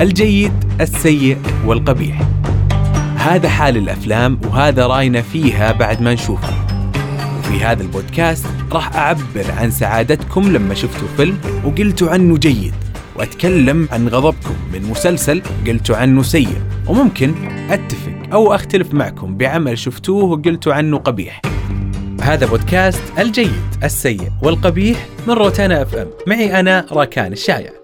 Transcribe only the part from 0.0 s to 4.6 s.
الجيد السيء والقبيح. هذا حال الأفلام